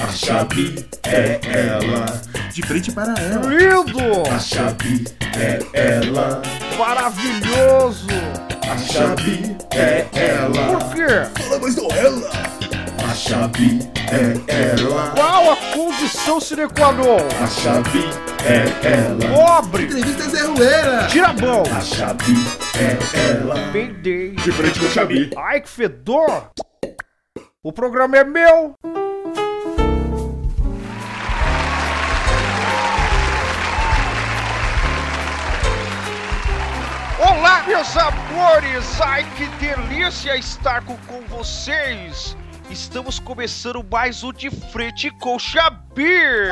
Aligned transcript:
A 0.00 0.08
chave 0.12 0.86
é 1.04 1.40
ela. 1.44 2.06
De 2.52 2.62
frente 2.62 2.92
para 2.92 3.14
ela. 3.20 3.46
Lindo! 3.46 4.28
A 4.30 4.38
chave 4.38 5.04
é 5.38 5.58
ela. 5.72 6.42
Maravilhoso! 6.78 8.08
A 8.70 8.76
chave 8.76 9.56
é 9.72 10.06
ela. 10.12 10.78
Por 10.78 10.94
quê? 10.94 11.42
Fala 11.42 11.58
mais 11.58 11.76
não 11.76 11.88
ela. 11.90 12.30
A 13.10 13.14
chave 13.14 13.78
é 14.10 14.80
ela. 14.80 15.10
Qual 15.14 15.52
a 15.52 15.56
condição 15.72 16.40
sine 16.40 16.68
qua 16.68 16.92
non? 16.92 17.18
A 17.42 17.46
chave 17.46 18.04
é 18.44 18.64
ela. 18.86 19.60
Pobre! 19.60 19.84
Entrevista 19.84 20.28
Zé 20.28 20.42
Ruela. 20.46 21.06
Tira 21.06 21.28
a 21.28 21.32
mão! 21.32 21.62
A 21.76 21.80
chave 21.80 22.34
é 22.78 23.30
ela. 23.30 23.54
Peidei! 23.72 24.32
De 24.32 24.52
frente 24.52 24.80
com 24.80 24.86
a 24.86 24.90
chave. 24.90 25.30
Ai, 25.36 25.60
que 25.60 25.68
fedor! 25.68 26.50
O 27.64 27.72
programa 27.72 28.16
é 28.18 28.24
meu! 28.24 28.74
Olá, 37.20 37.62
meus 37.64 37.96
amores! 37.96 39.00
Ai, 39.00 39.24
que 39.36 39.46
delícia 39.64 40.36
estar 40.36 40.84
com, 40.84 40.96
com 41.06 41.20
vocês! 41.28 42.36
Estamos 42.68 43.20
começando 43.20 43.86
mais 43.88 44.24
um 44.24 44.32
De 44.32 44.50
Frente 44.50 45.08
com 45.20 45.38
Xabir! 45.38 46.50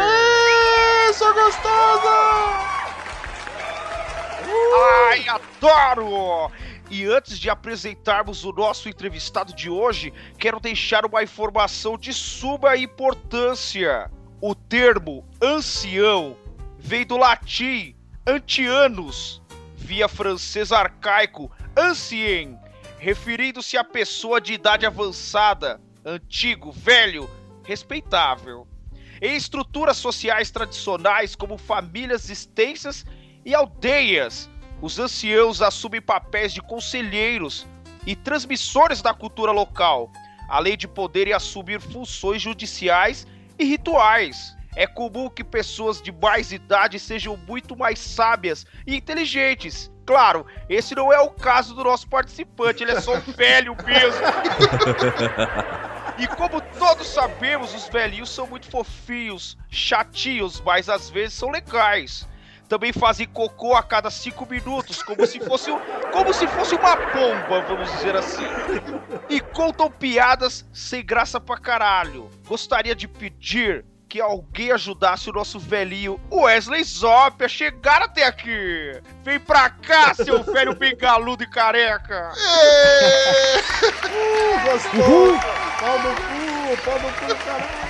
Sou 1.12 1.34
gostoso! 1.34 2.09
Ai, 5.09 5.27
adoro! 5.29 6.52
E 6.91 7.05
antes 7.07 7.39
de 7.39 7.49
apresentarmos 7.49 8.45
o 8.45 8.53
nosso 8.53 8.89
entrevistado 8.89 9.55
de 9.55 9.71
hoje, 9.71 10.12
quero 10.37 10.59
deixar 10.59 11.07
uma 11.07 11.23
informação 11.23 11.97
de 11.97 12.13
suma 12.13 12.77
importância. 12.77 14.10
O 14.41 14.57
termo 14.57 15.24
ancião 15.41 16.37
vem 16.77 17.07
do 17.07 17.16
latim 17.16 17.95
antianos, 18.27 19.41
via 19.77 20.09
francês 20.09 20.73
arcaico 20.73 21.49
ancien, 21.77 22.59
referindo-se 22.99 23.77
à 23.77 23.85
pessoa 23.85 24.41
de 24.41 24.54
idade 24.54 24.85
avançada, 24.85 25.80
antigo, 26.04 26.73
velho, 26.73 27.30
respeitável. 27.63 28.66
Em 29.23 29.37
estruturas 29.37 29.97
sociais 29.97 30.51
tradicionais 30.51 31.37
como 31.37 31.57
famílias 31.57 32.29
extensas 32.30 33.07
e 33.45 33.54
aldeias, 33.54 34.51
os 34.82 34.98
anciãos 34.98 35.60
assumem 35.60 36.00
papéis 36.00 36.52
de 36.52 36.62
conselheiros 36.62 37.66
e 38.06 38.16
transmissores 38.16 39.02
da 39.02 39.12
cultura 39.12 39.52
local, 39.52 40.10
além 40.48 40.76
de 40.76 40.88
poderem 40.88 41.34
assumir 41.34 41.80
funções 41.80 42.40
judiciais 42.40 43.26
e 43.58 43.64
rituais. 43.64 44.56
É 44.74 44.86
comum 44.86 45.28
que 45.28 45.45
pessoas 45.45 46.01
de 46.01 46.12
mais 46.12 46.52
idade 46.52 46.98
sejam 46.98 47.36
muito 47.36 47.76
mais 47.76 47.98
sábias 47.98 48.64
e 48.86 48.96
inteligentes. 48.96 49.90
Claro, 50.06 50.46
esse 50.68 50.95
não 50.95 51.12
é 51.12 51.20
o 51.20 51.30
caso 51.30 51.74
do 51.74 51.84
nosso 51.84 52.08
participante, 52.08 52.82
ele 52.82 52.92
é 52.92 53.01
só 53.01 53.16
um 53.16 53.20
velho 53.36 53.76
mesmo. 53.84 54.20
E 56.18 56.26
como 56.26 56.60
todos 56.78 57.06
sabemos, 57.06 57.74
os 57.74 57.88
velhinhos 57.88 58.30
são 58.30 58.46
muito 58.46 58.70
fofinhos, 58.70 59.58
chatinhos, 59.68 60.60
mas 60.60 60.88
às 60.88 61.10
vezes 61.10 61.34
são 61.34 61.51
legais 61.51 62.28
também 62.71 62.93
fazem 62.93 63.26
cocô 63.26 63.74
a 63.74 63.82
cada 63.82 64.09
cinco 64.10 64.47
minutos, 64.49 65.03
como 65.03 65.26
se 65.26 65.41
fosse, 65.41 65.72
como 66.12 66.32
se 66.32 66.47
fosse 66.47 66.76
uma 66.76 66.94
bomba, 66.94 67.62
vamos 67.62 67.91
dizer 67.91 68.15
assim. 68.15 68.44
E 69.28 69.41
contam 69.41 69.91
piadas 69.91 70.65
sem 70.72 71.04
graça 71.04 71.41
pra 71.41 71.59
caralho. 71.59 72.31
Gostaria 72.47 72.94
de 72.94 73.09
pedir 73.09 73.84
que 74.09 74.21
alguém 74.21 74.71
ajudasse 74.71 75.28
o 75.28 75.32
nosso 75.32 75.59
velhinho 75.59 76.21
Wesley 76.31 76.84
Zop 76.84 77.44
a 77.44 77.48
chegar 77.48 78.03
até 78.03 78.25
aqui. 78.25 79.02
Vem 79.25 79.41
pra 79.41 79.69
cá, 79.70 80.14
seu 80.14 80.44
velho 80.44 80.72
bengaludo 80.72 81.42
e 81.42 81.50
careca. 81.50 82.32
Uh, 82.37 83.60
gostoso! 84.70 85.41
Pau 85.81 85.98
no 85.98 86.14
cu, 86.14 86.76
pau 86.84 87.00
no 87.00 87.08
cu, 87.14 87.44
caralho! 87.44 87.89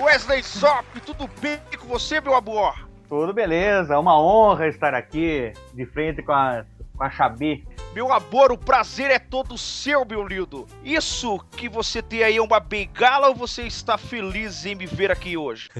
Wesley 0.00 0.42
Zop, 0.42 0.84
tudo 1.04 1.28
bem 1.40 1.58
com 1.78 1.86
você, 1.86 2.20
meu 2.20 2.34
amor? 2.34 2.88
Tudo 3.08 3.32
beleza, 3.32 3.94
é 3.94 3.98
uma 3.98 4.18
honra 4.18 4.68
estar 4.68 4.94
aqui 4.94 5.52
de 5.74 5.84
frente 5.84 6.22
com 6.22 6.32
a, 6.32 6.64
com 6.96 7.04
a 7.04 7.10
Xabi. 7.10 7.66
Meu 7.92 8.12
amor, 8.12 8.52
o 8.52 8.56
prazer 8.58 9.10
é 9.10 9.18
todo 9.18 9.58
seu, 9.58 10.04
meu 10.04 10.26
lindo. 10.26 10.66
Isso 10.84 11.38
que 11.50 11.68
você 11.68 12.00
tem 12.00 12.22
aí 12.22 12.36
é 12.36 12.42
uma 12.42 12.60
bengala 12.60 13.28
ou 13.28 13.34
você 13.34 13.62
está 13.62 13.98
feliz 13.98 14.64
em 14.64 14.74
me 14.76 14.86
ver 14.86 15.10
aqui 15.10 15.36
hoje? 15.36 15.68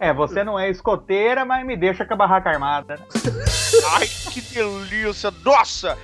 É, 0.00 0.12
você 0.12 0.42
não 0.42 0.58
é 0.58 0.68
escoteira, 0.68 1.44
mas 1.44 1.64
me 1.64 1.76
deixa 1.76 2.04
com 2.04 2.12
a 2.14 2.16
barraca 2.16 2.50
armada. 2.50 2.96
né? 2.96 3.04
Ai, 3.94 4.06
que 4.32 4.40
delícia! 4.40 5.30
Nossa! 5.42 5.96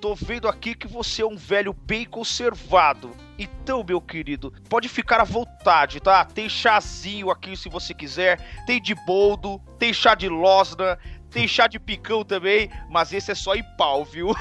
Tô 0.00 0.14
vendo 0.14 0.48
aqui 0.48 0.74
que 0.74 0.88
você 0.88 1.22
é 1.22 1.26
um 1.26 1.36
velho 1.36 1.72
bem 1.72 2.04
conservado. 2.06 3.10
Então, 3.38 3.84
meu 3.86 4.00
querido, 4.00 4.52
pode 4.68 4.88
ficar 4.88 5.20
à 5.20 5.24
vontade, 5.24 6.00
tá? 6.00 6.24
Tem 6.24 6.48
chazinho 6.48 7.30
aqui 7.30 7.56
se 7.56 7.68
você 7.68 7.92
quiser, 7.92 8.40
tem 8.66 8.80
de 8.80 8.94
boldo, 9.06 9.60
tem 9.78 9.92
chá 9.92 10.14
de 10.14 10.28
losna, 10.28 10.98
tem 11.30 11.46
chá 11.46 11.66
de 11.66 11.78
picão 11.78 12.24
também, 12.24 12.70
mas 12.88 13.12
esse 13.12 13.30
é 13.30 13.34
só 13.34 13.54
em 13.54 13.62
pau, 13.76 14.04
viu? 14.04 14.28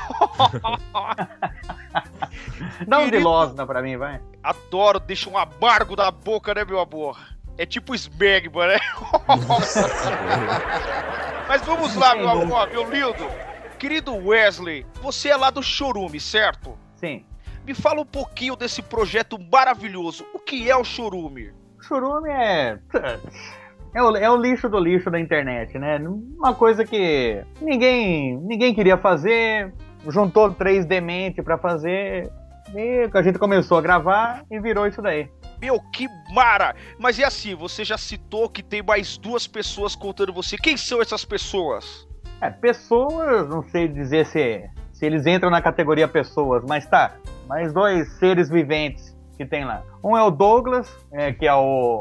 Dá 2.88 3.00
um 3.00 3.10
de 3.10 3.20
losna 3.20 3.68
pra 3.68 3.82
mim, 3.82 3.98
vai. 3.98 4.22
Adoro, 4.42 5.00
deixa 5.00 5.30
um 5.30 5.38
amargo 5.38 5.96
na 5.96 6.10
boca, 6.10 6.54
né, 6.54 6.64
meu 6.64 6.80
amor? 6.80 7.20
É 7.58 7.66
tipo 7.66 7.96
smegma, 7.96 8.68
né? 8.68 8.78
Mas 11.48 11.62
vamos 11.62 11.96
lá, 11.96 12.16
meu 12.16 12.30
amor, 12.30 12.70
meu 12.70 12.90
lindo. 12.90 13.26
Querido 13.80 14.14
Wesley, 14.14 14.86
você 15.02 15.30
é 15.30 15.38
lá 15.38 15.50
do 15.50 15.64
Chorume, 15.64 16.20
certo? 16.20 16.78
Sim. 16.96 17.26
Me 17.66 17.74
fala 17.74 18.02
um 18.02 18.06
pouquinho 18.06 18.56
desse 18.56 18.82
projeto 18.82 19.38
maravilhoso. 19.52 20.26
O 20.34 20.40
que 20.40 20.70
é 20.70 20.76
o 20.76 20.84
Chorume? 20.84 21.52
Churume 21.82 22.30
é. 22.30 22.78
É 23.94 24.04
o, 24.04 24.16
é 24.18 24.30
o 24.30 24.36
lixo 24.36 24.68
do 24.68 24.78
lixo 24.78 25.10
da 25.10 25.20
internet, 25.20 25.80
né? 25.80 25.98
Uma 26.00 26.54
coisa 26.54 26.84
que 26.84 27.42
ninguém, 27.62 28.38
ninguém 28.38 28.76
queria 28.76 28.98
fazer, 28.98 29.74
juntou 30.08 30.54
três 30.54 30.86
dementes 30.86 31.44
pra 31.44 31.58
fazer, 31.58 32.30
e 32.74 33.10
a 33.14 33.22
gente 33.22 33.40
começou 33.40 33.78
a 33.78 33.82
gravar 33.82 34.44
e 34.52 34.60
virou 34.60 34.86
isso 34.86 35.02
daí. 35.02 35.30
Meu, 35.62 35.80
que 35.80 36.08
mara! 36.34 36.76
Mas 37.00 37.18
é 37.20 37.24
assim, 37.24 37.56
você 37.56 37.86
já 37.86 37.98
citou 37.98 38.50
que 38.50 38.62
tem 38.62 38.84
mais 38.84 39.18
duas 39.18 39.48
pessoas 39.48 39.96
contando 39.96 40.34
você. 40.34 40.58
Quem 40.58 40.76
são 40.76 41.02
essas 41.02 41.24
pessoas? 41.24 42.08
É, 42.42 42.50
pessoas, 42.50 43.48
não 43.48 43.64
sei 43.64 43.88
dizer 43.88 44.26
se, 44.26 44.70
se 44.92 45.06
eles 45.06 45.26
entram 45.26 45.50
na 45.50 45.62
categoria 45.62 46.08
pessoas, 46.08 46.64
mas 46.68 46.86
tá. 46.86 47.16
Mais 47.48 47.74
dois 47.74 48.08
seres 48.14 48.50
viventes 48.50 49.16
que 49.38 49.46
tem 49.46 49.66
lá. 49.66 49.84
Um 50.04 50.16
é 50.16 50.24
o 50.24 50.32
Douglas, 50.32 50.96
é, 51.12 51.32
que 51.32 51.46
é 51.46 51.54
o, 51.54 51.60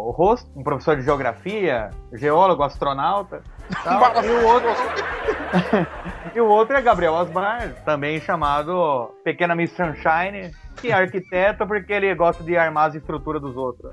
o 0.09 0.11
host, 0.13 0.49
um 0.55 0.63
professor 0.63 0.97
de 0.97 1.03
geografia, 1.03 1.91
geólogo, 2.13 2.63
astronauta. 2.63 3.43
tal, 3.83 4.25
e, 4.25 4.29
o 4.29 4.47
outro, 4.47 4.69
e 6.35 6.41
o 6.41 6.47
outro 6.47 6.77
é 6.77 6.83
Gabriel 6.83 7.15
Osmar, 7.15 7.75
também 7.85 8.21
chamado 8.21 9.13
Pequena 9.25 9.55
Miss 9.55 9.73
Sunshine, 9.73 10.53
que 10.77 10.91
é 10.91 10.95
arquiteto 10.95 11.67
porque 11.67 11.93
ele 11.93 12.15
gosta 12.15 12.43
de 12.45 12.57
armar 12.57 12.89
as 12.89 12.95
estruturas 12.95 13.43
dos 13.43 13.57
outros. 13.57 13.91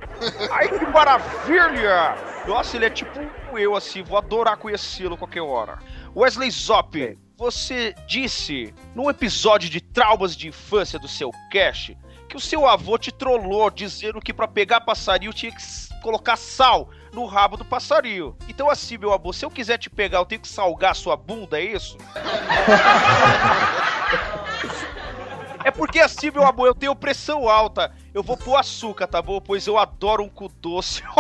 Ai, 0.51 0.67
que 0.67 0.85
maravilha! 0.87 2.15
Nossa, 2.47 2.77
ele 2.77 2.85
é 2.85 2.89
tipo 2.89 3.19
eu, 3.53 3.75
assim, 3.75 4.03
vou 4.03 4.17
adorar 4.17 4.57
conhecê-lo 4.57 5.17
qualquer 5.17 5.41
hora. 5.41 5.79
Wesley 6.15 6.51
Zop, 6.51 7.17
você 7.41 7.95
disse 8.05 8.71
num 8.93 9.09
episódio 9.09 9.67
de 9.67 9.81
traumas 9.81 10.37
de 10.37 10.47
infância 10.47 10.99
do 10.99 11.07
seu 11.07 11.31
cast 11.49 11.97
que 12.29 12.37
o 12.37 12.39
seu 12.39 12.67
avô 12.67 12.99
te 12.99 13.11
trollou 13.11 13.71
dizendo 13.71 14.21
que 14.21 14.31
pra 14.31 14.47
pegar 14.47 14.81
passarinho 14.81 15.33
tinha 15.33 15.51
que 15.51 15.63
colocar 16.03 16.35
sal 16.35 16.91
no 17.11 17.25
rabo 17.25 17.57
do 17.57 17.65
passarinho. 17.65 18.37
Então 18.47 18.69
assim, 18.69 18.95
meu 18.95 19.11
amor, 19.11 19.33
se 19.33 19.43
eu 19.43 19.49
quiser 19.49 19.79
te 19.79 19.89
pegar, 19.89 20.19
eu 20.19 20.25
tenho 20.25 20.39
que 20.39 20.47
salgar 20.47 20.95
sua 20.95 21.17
bunda, 21.17 21.59
é 21.59 21.63
isso? 21.63 21.97
É 25.63 25.71
porque 25.71 25.99
assim, 25.99 26.31
meu 26.31 26.45
amor, 26.45 26.67
eu 26.67 26.75
tenho 26.75 26.95
pressão 26.95 27.47
alta. 27.47 27.91
Eu 28.13 28.23
vou 28.23 28.35
pôr 28.37 28.55
açúcar, 28.55 29.07
tá 29.07 29.21
bom? 29.21 29.39
Pois 29.39 29.67
eu 29.67 29.77
adoro 29.77 30.23
um 30.23 30.29
cu 30.29 30.49
doce. 30.49 31.03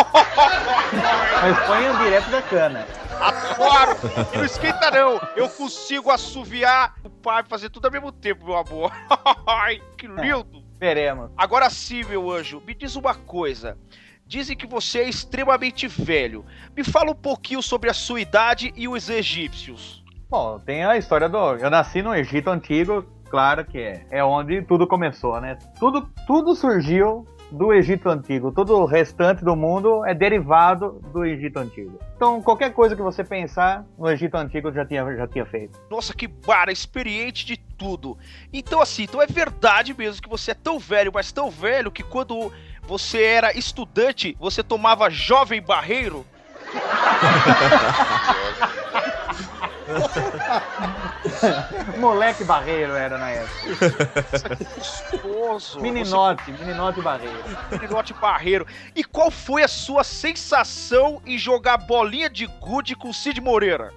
Mas 1.41 1.67
ponham 1.67 1.97
direto 2.03 2.29
da 2.29 2.41
cana. 2.41 2.87
Adoro! 3.19 3.97
E 4.33 4.37
não 4.37 4.45
esquenta 4.45 4.91
não! 4.91 5.21
Eu 5.35 5.47
consigo 5.49 6.09
assoviar 6.09 6.95
o 7.03 7.09
pai 7.09 7.43
fazer 7.47 7.69
tudo 7.69 7.85
ao 7.85 7.91
mesmo 7.91 8.11
tempo, 8.11 8.45
meu 8.45 8.57
amor. 8.57 8.91
Ai, 9.47 9.81
que 9.97 10.07
lindo! 10.07 10.63
Veremos. 10.79 11.29
Agora 11.37 11.69
sim, 11.69 12.03
meu 12.03 12.31
anjo, 12.31 12.61
me 12.65 12.73
diz 12.73 12.95
uma 12.95 13.13
coisa. 13.13 13.77
Dizem 14.25 14.57
que 14.57 14.65
você 14.65 14.99
é 14.99 15.09
extremamente 15.09 15.87
velho. 15.87 16.45
Me 16.75 16.83
fala 16.83 17.11
um 17.11 17.15
pouquinho 17.15 17.61
sobre 17.61 17.89
a 17.89 17.93
sua 17.93 18.21
idade 18.21 18.73
e 18.75 18.87
os 18.87 19.09
egípcios. 19.09 20.01
Bom, 20.29 20.57
tem 20.59 20.85
a 20.85 20.97
história 20.97 21.27
do. 21.27 21.37
Eu 21.57 21.69
nasci 21.69 22.01
no 22.01 22.15
Egito 22.15 22.49
Antigo, 22.49 23.05
claro 23.31 23.65
que 23.65 23.79
é, 23.79 24.05
é 24.11 24.23
onde 24.23 24.61
tudo 24.61 24.85
começou, 24.85 25.39
né? 25.39 25.57
Tudo, 25.79 26.07
tudo 26.27 26.53
surgiu 26.53 27.25
do 27.49 27.73
Egito 27.73 28.09
Antigo. 28.09 28.51
Todo 28.51 28.77
o 28.77 28.85
restante 28.85 29.43
do 29.43 29.55
mundo 29.55 30.05
é 30.05 30.13
derivado 30.13 31.01
do 31.11 31.25
Egito 31.25 31.57
Antigo. 31.59 31.99
Então, 32.15 32.41
qualquer 32.41 32.73
coisa 32.73 32.95
que 32.95 33.01
você 33.01 33.23
pensar, 33.23 33.85
no 33.97 34.09
Egito 34.09 34.35
Antigo 34.35 34.71
já 34.71 34.85
tinha, 34.85 35.03
já 35.15 35.27
tinha 35.27 35.45
feito. 35.45 35.79
Nossa, 35.89 36.13
que 36.13 36.27
bara, 36.27 36.71
experiente 36.71 37.45
de 37.45 37.57
tudo. 37.57 38.17
Então, 38.53 38.81
assim, 38.81 39.03
então 39.03 39.21
é 39.21 39.27
verdade 39.27 39.93
mesmo 39.97 40.21
que 40.21 40.29
você 40.29 40.51
é 40.51 40.55
tão 40.55 40.77
velho, 40.77 41.11
mas 41.13 41.31
tão 41.31 41.49
velho 41.49 41.91
que 41.91 42.03
quando 42.03 42.51
você 42.83 43.23
era 43.23 43.57
estudante, 43.57 44.35
você 44.39 44.63
tomava 44.63 45.09
jovem 45.09 45.61
barreiro? 45.61 46.25
Moleque 51.97 52.43
barreiro 52.43 52.93
era 52.93 53.17
na 53.17 53.29
época. 53.29 54.57
Gostoso. 54.73 55.81
Meninote, 55.81 56.51
meninote 56.51 57.01
barreiro. 57.01 57.37
Você... 57.43 57.79
Meninote 57.79 58.13
barreiro. 58.13 58.67
E 58.95 59.03
qual 59.03 59.31
foi 59.31 59.63
a 59.63 59.67
sua 59.67 60.03
sensação 60.03 61.21
em 61.25 61.37
jogar 61.37 61.77
bolinha 61.77 62.29
de 62.29 62.45
gude 62.45 62.95
com 62.95 63.13
Cid 63.13 63.41
Moreira? 63.41 63.93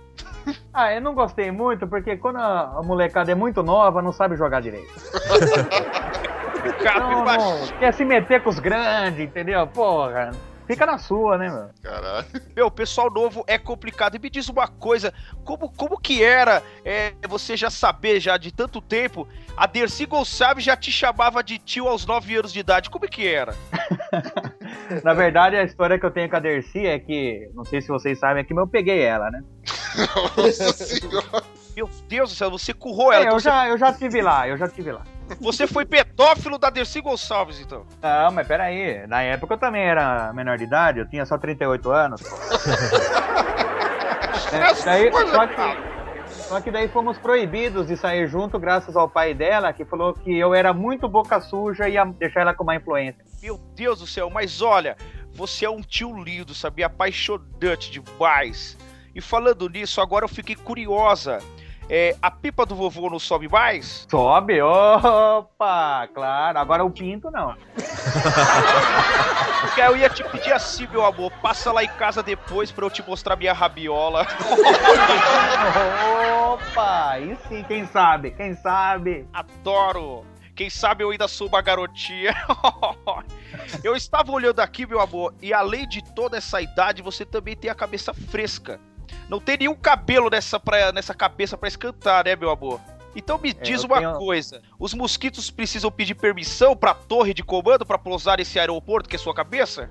Ah, 0.75 0.93
eu 0.93 1.01
não 1.01 1.15
gostei 1.15 1.51
muito, 1.51 1.87
porque 1.87 2.17
quando 2.17 2.37
a 2.37 2.81
molecada 2.85 3.31
é 3.31 3.35
muito 3.35 3.63
nova, 3.63 4.03
não 4.03 4.13
sabe 4.13 4.37
jogar 4.37 4.61
direito. 4.61 4.93
não, 6.99 7.25
não, 7.25 7.67
quer 7.79 7.95
se 7.95 8.05
meter 8.05 8.43
com 8.43 8.51
os 8.51 8.59
grandes, 8.59 9.21
entendeu? 9.21 9.67
Porra. 9.69 10.33
Fica 10.67 10.87
na 10.87 10.99
sua, 10.99 11.37
né, 11.37 11.51
meu? 11.51 11.69
Caralho. 11.83 12.27
Meu, 12.57 12.71
pessoal 12.71 13.11
novo 13.11 13.45
é 13.47 13.59
complicado. 13.59 14.17
E 14.17 14.19
me 14.19 14.31
diz 14.31 14.49
uma 14.49 14.67
coisa, 14.67 15.13
como, 15.45 15.71
como 15.71 15.99
que 15.99 16.23
era 16.23 16.63
é, 16.85 17.13
você 17.29 17.57
já 17.57 17.71
saber, 17.71 18.21
já 18.21 18.37
de 18.37 18.53
tanto 18.53 18.81
tempo, 18.81 19.29
a 19.57 19.67
Dercy 19.67 20.07
Gonçalves 20.07 20.65
já 20.65 20.77
te 20.77 20.91
chamava 20.91 21.43
de 21.43 21.59
tio 21.59 21.87
aos 21.87 22.07
9 22.07 22.37
anos 22.37 22.53
de 22.53 22.61
idade. 22.61 22.89
Como 22.89 23.07
que 23.09 23.27
era? 23.27 23.55
na 25.05 25.13
verdade, 25.13 25.57
a 25.57 25.65
história 25.65 25.99
que 25.99 26.07
eu 26.07 26.11
tenho 26.11 26.31
com 26.31 26.37
a 26.37 26.41
Dercy 26.41 26.87
é 26.87 26.99
que, 26.99 27.51
não 27.55 27.65
sei 27.65 27.81
se 27.81 27.89
vocês 27.89 28.19
sabem, 28.19 28.43
é 28.43 28.45
que 28.45 28.55
eu 28.55 28.67
peguei 28.67 29.03
ela, 29.03 29.31
né? 29.31 29.43
Nossa 30.37 30.73
senhora. 30.73 31.64
Meu 31.75 31.89
Deus 32.09 32.31
do 32.31 32.37
céu, 32.37 32.51
você 32.51 32.73
currou 32.73 33.13
ela. 33.13 33.23
É, 33.23 33.27
então 33.27 33.37
eu, 33.37 33.41
já, 33.41 33.69
eu 33.69 33.79
já 33.79 33.93
tive 33.93 34.23
lá, 34.23 34.49
eu 34.49 34.57
já 34.57 34.69
tive 34.69 34.93
lá. 34.93 35.03
Você 35.41 35.67
foi 35.67 35.87
pedófilo 35.87 36.59
da 36.59 36.71
Dercy 36.71 37.01
Gonçalves, 37.01 37.59
então? 37.59 37.87
Não, 38.03 38.31
mas 38.31 38.47
peraí. 38.47 39.07
Na 39.07 39.23
época 39.23 39.55
eu 39.55 39.59
também 39.59 39.83
era 39.83 40.33
menor 40.33 40.59
de 40.59 40.65
idade, 40.65 40.99
eu 40.99 41.09
tinha 41.09 41.25
só 41.25 41.39
38 41.39 41.91
anos. 41.91 42.21
é, 44.53 44.85
daí, 44.85 45.11
só, 45.13 45.47
que, 45.47 45.55
só 46.27 46.61
que 46.61 46.71
daí 46.71 46.89
fomos 46.89 47.17
proibidos 47.19 47.87
de 47.87 47.97
sair 47.97 48.29
junto 48.29 48.59
graças 48.59 48.97
ao 48.97 49.09
pai 49.09 49.33
dela, 49.33 49.73
que 49.73 49.85
falou 49.85 50.13
que 50.13 50.39
eu 50.39 50.55
era 50.55 50.75
muito 50.75 51.09
boca 51.09 51.41
suja 51.41 51.89
e 51.89 51.95
ia 51.95 52.05
deixar 52.05 52.43
ela 52.43 52.55
com 52.55 52.63
uma 52.63 52.77
influência. 52.77 53.25
Meu 53.43 53.59
Deus 53.75 54.01
do 54.01 54.07
céu, 54.07 54.29
mas 54.31 54.61
olha, 54.61 54.95
você 55.33 55.65
é 55.65 55.71
um 55.71 55.81
tio 55.81 56.23
lindo, 56.23 56.55
sabia? 56.55 56.87
Apaixonante 56.87 57.91
demais. 57.91 58.77
E 59.15 59.21
falando 59.21 59.69
nisso, 59.69 60.01
agora 60.01 60.25
eu 60.25 60.29
fiquei 60.29 60.55
curiosa. 60.55 61.41
É, 61.89 62.17
a 62.23 62.31
pipa 62.31 62.65
do 62.65 62.75
vovô 62.75 63.11
não 63.11 63.19
sobe 63.19 63.49
mais? 63.49 64.07
Sobe, 64.11 64.61
opa, 64.63 66.09
claro. 66.15 66.59
Agora 66.59 66.85
o 66.85 66.91
pinto 66.91 67.31
não. 67.31 67.55
Porque 69.61 69.81
eu 69.81 69.97
ia 69.97 70.09
te 70.09 70.25
pedir 70.25 70.53
assim, 70.53 70.87
meu 70.89 71.05
amor, 71.05 71.31
passa 71.43 71.73
lá 71.73 71.85
em 71.85 71.89
casa 71.89 72.23
depois 72.23 72.71
pra 72.71 72.87
eu 72.87 72.91
te 72.91 73.07
mostrar 73.07 73.37
minha 73.37 73.53
rabiola. 73.53 74.27
opa, 76.49 77.11
aí 77.11 77.37
sim, 77.49 77.63
quem 77.65 77.87
sabe, 77.87 78.31
quem 78.33 78.55
sabe. 78.55 79.27
Adoro. 79.33 80.25
Quem 80.55 80.71
sabe 80.71 81.03
eu 81.03 81.11
ainda 81.11 81.27
sou 81.27 81.49
uma 81.49 81.61
garotinha. 81.61 82.33
eu 83.83 83.97
estava 83.97 84.31
olhando 84.31 84.61
aqui, 84.61 84.87
meu 84.87 85.01
amor, 85.01 85.35
e 85.43 85.53
além 85.53 85.89
de 85.89 86.01
toda 86.15 86.37
essa 86.37 86.63
idade, 86.63 87.03
você 87.03 87.25
também 87.25 87.57
tem 87.57 87.71
a 87.71 87.75
cabeça 87.75 88.15
fresca. 88.15 88.81
Não 89.29 89.41
tem 89.41 89.59
nenhum 89.59 89.75
cabelo 89.75 90.29
nessa, 90.29 90.61
pra, 90.61 90.93
nessa 90.93 91.15
cabeça 91.15 91.57
para 91.57 91.69
escantar, 91.69 92.25
né, 92.25 92.37
meu 92.37 92.51
amor? 92.51 92.81
Então 93.17 93.39
me 93.39 93.51
é, 93.51 93.53
diz 93.53 93.85
uma 93.85 93.99
tenho... 93.99 94.15
coisa: 94.15 94.61
os 94.79 94.93
mosquitos 94.93 95.51
precisam 95.51 95.91
pedir 95.91 96.15
permissão 96.15 96.77
pra 96.77 96.95
torre 96.95 97.33
de 97.33 97.43
comando 97.43 97.87
para 97.87 97.99
pousar 97.99 98.41
esse 98.41 98.59
aeroporto 98.59 99.09
que 99.09 99.17
é 99.17 99.19
sua 99.19 99.35
cabeça? 99.35 99.91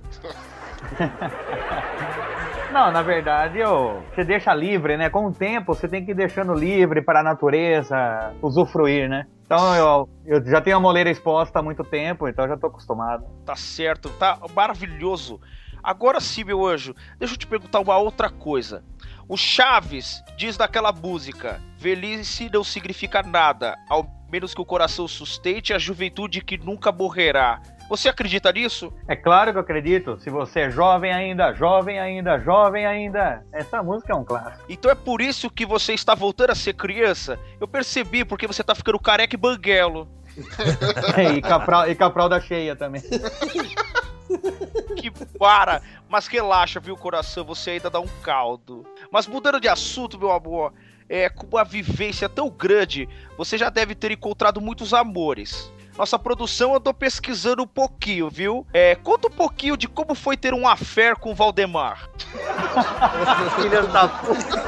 Não, 2.73 2.91
na 2.91 3.03
verdade, 3.03 3.59
eu, 3.59 4.01
você 4.09 4.23
deixa 4.23 4.51
livre, 4.51 4.97
né? 4.97 5.07
Com 5.07 5.27
o 5.27 5.31
tempo, 5.31 5.75
você 5.75 5.87
tem 5.87 6.03
que 6.03 6.09
ir 6.09 6.15
deixando 6.15 6.55
livre 6.55 7.03
para 7.03 7.19
a 7.19 7.23
natureza 7.23 8.33
usufruir, 8.41 9.07
né? 9.07 9.27
Então 9.45 9.75
eu, 9.75 10.09
eu 10.25 10.43
já 10.43 10.59
tenho 10.59 10.77
a 10.77 10.79
moleira 10.79 11.11
exposta 11.11 11.59
há 11.59 11.61
muito 11.61 11.83
tempo, 11.83 12.27
então 12.27 12.47
já 12.47 12.57
tô 12.57 12.65
acostumado. 12.65 13.25
Tá 13.45 13.55
certo, 13.55 14.09
tá 14.09 14.39
maravilhoso. 14.55 15.39
Agora 15.83 16.19
sim, 16.19 16.43
meu 16.43 16.65
anjo, 16.65 16.95
deixa 17.19 17.35
eu 17.35 17.37
te 17.37 17.45
perguntar 17.45 17.79
uma 17.79 17.97
outra 17.97 18.29
coisa. 18.31 18.83
O 19.27 19.37
Chaves 19.37 20.23
diz 20.37 20.57
naquela 20.57 20.91
música: 20.91 21.61
velhice 21.77 22.49
não 22.51 22.63
significa 22.63 23.23
nada, 23.23 23.77
ao 23.89 24.05
menos 24.29 24.53
que 24.53 24.61
o 24.61 24.65
coração 24.65 25.07
sustente 25.07 25.73
a 25.73 25.77
juventude 25.77 26.41
que 26.41 26.57
nunca 26.57 26.91
morrerá. 26.91 27.61
Você 27.87 28.09
acredita 28.09 28.51
nisso? 28.51 28.91
É 29.07 29.15
claro 29.15 29.51
que 29.51 29.57
eu 29.57 29.61
acredito. 29.61 30.17
Se 30.19 30.29
você 30.29 30.61
é 30.61 30.69
jovem 30.69 31.11
ainda, 31.11 31.53
jovem 31.53 31.99
ainda, 31.99 32.39
jovem 32.39 32.85
ainda. 32.85 33.45
Essa 33.51 33.83
música 33.83 34.13
é 34.13 34.15
um 34.15 34.23
clássico. 34.23 34.63
Então 34.67 34.89
é 34.89 34.95
por 34.95 35.21
isso 35.21 35.49
que 35.49 35.65
você 35.65 35.93
está 35.93 36.15
voltando 36.15 36.51
a 36.51 36.55
ser 36.55 36.73
criança? 36.73 37.37
Eu 37.59 37.67
percebi, 37.67 38.25
porque 38.25 38.47
você 38.47 38.61
está 38.61 38.73
ficando 38.73 38.99
careca 38.99 39.35
e 39.35 39.37
banguelo. 39.37 40.07
e, 41.35 41.41
capral, 41.41 41.89
e 41.89 41.95
capral 41.95 42.29
da 42.29 42.39
cheia 42.39 42.75
também. 42.75 43.01
que 44.97 45.11
para! 45.37 45.81
Mas 46.09 46.27
relaxa, 46.27 46.79
viu, 46.79 46.95
coração? 46.95 47.43
Você 47.45 47.71
ainda 47.71 47.89
dá 47.89 47.99
um 47.99 48.07
caldo. 48.21 48.85
Mas 49.11 49.27
mudando 49.27 49.59
de 49.59 49.67
assunto, 49.67 50.17
meu 50.17 50.31
amor, 50.31 50.73
é, 51.09 51.29
com 51.29 51.45
uma 51.47 51.63
vivência 51.63 52.27
tão 52.29 52.49
grande, 52.49 53.07
você 53.37 53.57
já 53.57 53.69
deve 53.69 53.95
ter 53.95 54.11
encontrado 54.11 54.61
muitos 54.61 54.93
amores. 54.93 55.71
Nossa 55.97 56.17
produção 56.17 56.75
andou 56.75 56.93
pesquisando 56.93 57.61
um 57.61 57.67
pouquinho, 57.67 58.29
viu? 58.29 58.65
É, 58.73 58.95
conta 58.95 59.27
um 59.27 59.31
pouquinho 59.31 59.77
de 59.77 59.87
como 59.87 60.15
foi 60.15 60.35
ter 60.35 60.53
um 60.53 60.67
affair 60.67 61.15
com 61.15 61.31
o 61.31 61.35
Valdemar. 61.35 62.09
Filha 63.61 63.83
da 63.83 64.07
puta. 64.07 64.63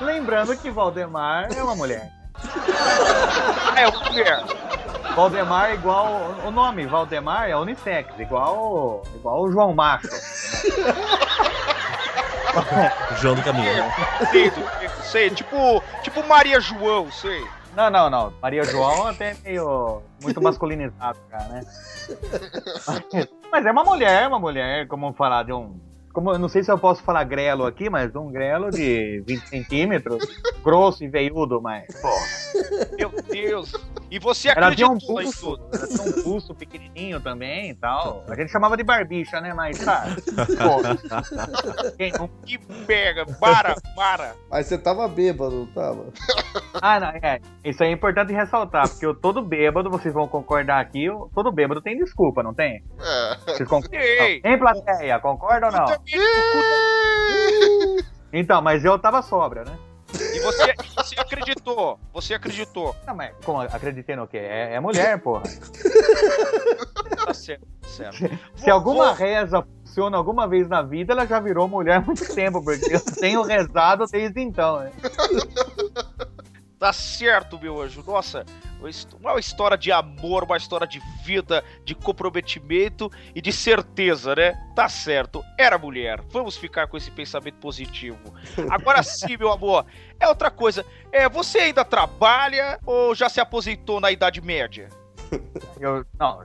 Lembrando 0.00 0.56
que 0.56 0.70
Valdemar 0.70 1.52
é 1.54 1.62
uma 1.62 1.76
mulher. 1.76 2.23
É 3.76 3.88
uma 3.88 4.00
mulher. 4.08 4.44
Valdemar 5.14 5.70
é 5.70 5.74
igual. 5.74 6.34
O 6.44 6.50
nome 6.50 6.86
Valdemar 6.86 7.48
é 7.48 7.56
unissex, 7.56 8.08
igual, 8.18 9.02
igual 9.14 9.42
o 9.42 9.50
João 9.50 9.74
Macho. 9.74 10.08
João 13.20 13.34
do 13.34 13.42
Caminho. 13.42 13.84
Sei, 14.30 14.52
sei, 15.02 15.30
tipo, 15.30 15.82
tipo 16.02 16.26
Maria 16.26 16.60
João, 16.60 17.10
sei. 17.10 17.44
Não, 17.76 17.90
não, 17.90 18.08
não. 18.08 18.32
Maria 18.40 18.62
João 18.64 19.08
até 19.08 19.36
meio 19.44 20.02
muito 20.22 20.40
masculinizado, 20.40 21.18
cara, 21.28 21.44
né? 21.48 21.62
Mas 23.50 23.66
é 23.66 23.70
uma 23.70 23.84
mulher, 23.84 24.28
uma 24.28 24.38
mulher, 24.38 24.86
como 24.86 25.12
falar 25.12 25.44
de 25.44 25.52
um 25.52 25.80
como 26.14 26.30
eu 26.30 26.38
não 26.38 26.48
sei 26.48 26.62
se 26.62 26.70
eu 26.70 26.78
posso 26.78 27.02
falar 27.02 27.24
grelo 27.24 27.66
aqui, 27.66 27.90
mas 27.90 28.14
um 28.14 28.30
grelo 28.30 28.70
de 28.70 29.20
20 29.26 29.48
centímetros, 29.48 30.24
grosso 30.62 31.02
e 31.02 31.08
veiudo, 31.08 31.60
mas, 31.60 31.84
pô. 32.00 32.08
Meu 32.96 33.10
Deus! 33.28 33.72
E 34.08 34.18
você 34.20 34.48
acredita 34.48 34.88
um 34.88 34.96
pulso, 34.96 35.58
Ela 35.72 35.88
tinha 35.88 36.02
um 36.02 36.22
pulso 36.22 36.54
pequenininho 36.54 37.20
também 37.20 37.70
e 37.70 37.74
tal. 37.74 38.24
A 38.28 38.36
gente 38.36 38.52
chamava 38.52 38.76
de 38.76 38.84
barbicha, 38.84 39.40
né? 39.40 39.52
Mas, 39.52 39.76
tá. 39.84 40.04
Pô. 40.62 41.90
Quem 41.98 42.12
não... 42.12 42.28
Que 42.44 42.56
pega, 42.86 43.26
para, 43.40 43.74
para. 43.96 44.36
Mas 44.48 44.66
você 44.66 44.78
tava 44.78 45.08
bêbado, 45.08 45.50
não 45.50 45.66
tava? 45.66 46.06
Ah, 46.80 47.00
não, 47.00 47.08
é. 47.08 47.40
Isso 47.64 47.82
aí 47.82 47.88
é 47.88 47.92
importante 47.92 48.32
ressaltar, 48.32 48.88
porque 48.88 49.04
eu 49.04 49.14
todo 49.14 49.42
bêbado, 49.42 49.90
vocês 49.90 50.14
vão 50.14 50.28
concordar 50.28 50.80
aqui, 50.80 51.06
eu, 51.06 51.28
todo 51.34 51.50
bêbado 51.50 51.82
tem 51.82 51.98
desculpa, 51.98 52.40
não 52.40 52.54
tem? 52.54 52.84
É. 53.00 53.36
Vocês 53.46 53.68
concordam? 53.68 54.00
Em 54.00 54.58
plateia, 54.58 55.18
concorda 55.18 55.66
ou 55.66 55.72
não? 55.72 56.03
Então, 58.32 58.60
mas 58.60 58.84
eu 58.84 58.98
tava 58.98 59.22
sobra, 59.22 59.64
né? 59.64 59.78
E 60.34 60.40
você, 60.40 60.74
você 60.96 61.18
acreditou? 61.18 61.98
Você 62.12 62.34
acreditou? 62.34 62.94
Não, 63.06 63.14
mas 63.14 63.32
como 63.44 63.60
acreditei 63.60 64.14
no 64.16 64.26
quê? 64.26 64.38
É, 64.38 64.74
é 64.74 64.80
mulher, 64.80 65.18
porra. 65.20 65.42
Tá 67.24 67.34
certo, 67.34 67.66
certo. 67.82 68.38
Se 68.56 68.70
alguma 68.70 69.12
reza 69.14 69.62
funciona 69.62 70.16
alguma 70.16 70.46
vez 70.46 70.68
na 70.68 70.82
vida, 70.82 71.12
ela 71.12 71.26
já 71.26 71.40
virou 71.40 71.68
mulher 71.68 71.96
há 71.96 72.00
muito 72.00 72.32
tempo, 72.34 72.62
porque 72.62 72.94
eu 72.94 73.00
tenho 73.00 73.42
rezado 73.42 74.04
desde 74.06 74.40
então, 74.40 74.80
né? 74.80 74.92
Tá 76.84 76.92
certo, 76.92 77.58
meu 77.58 77.80
anjo. 77.80 78.04
Nossa, 78.06 78.44
uma 79.18 79.40
história 79.40 79.74
de 79.74 79.90
amor, 79.90 80.44
uma 80.44 80.58
história 80.58 80.86
de 80.86 81.00
vida, 81.24 81.64
de 81.82 81.94
comprometimento 81.94 83.10
e 83.34 83.40
de 83.40 83.50
certeza, 83.50 84.36
né? 84.36 84.52
Tá 84.76 84.86
certo, 84.86 85.42
era 85.58 85.78
mulher. 85.78 86.20
Vamos 86.28 86.58
ficar 86.58 86.86
com 86.86 86.98
esse 86.98 87.10
pensamento 87.10 87.54
positivo. 87.54 88.34
Agora 88.68 89.00
sim, 89.02 89.34
meu 89.38 89.50
amor, 89.50 89.86
é 90.20 90.28
outra 90.28 90.50
coisa. 90.50 90.84
É, 91.10 91.26
você 91.26 91.60
ainda 91.60 91.86
trabalha 91.86 92.78
ou 92.84 93.14
já 93.14 93.30
se 93.30 93.40
aposentou 93.40 93.98
na 93.98 94.12
Idade 94.12 94.42
Média? 94.42 94.90
Eu, 95.80 96.04
não, 96.20 96.44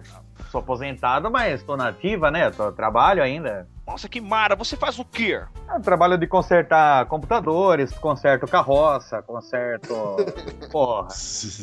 sou 0.50 0.62
aposentado, 0.62 1.30
mas 1.30 1.64
tô 1.64 1.76
nativa, 1.76 2.32
né? 2.32 2.50
Tô, 2.50 2.72
trabalho 2.72 3.22
ainda. 3.22 3.68
Nossa, 3.90 4.08
que 4.08 4.22
mara! 4.22 4.56
Você 4.56 4.78
faz 4.78 5.00
o 5.00 5.04
quê? 5.04 5.42
Eu 5.68 5.82
trabalho 5.82 6.16
de 6.16 6.28
consertar 6.28 7.08
computadores, 7.08 7.92
conserto 7.98 8.46
carroça, 8.46 9.20
conserto. 9.24 10.16
Porra. 10.72 11.08